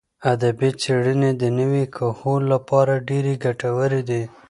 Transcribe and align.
ادبي 0.31 0.69
څېړنې 0.81 1.31
د 1.41 1.43
نوي 1.59 1.83
کهول 1.97 2.41
لپاره 2.53 2.93
ډېرې 3.09 3.33
ګټورې 3.45 4.01
دي. 4.09 4.23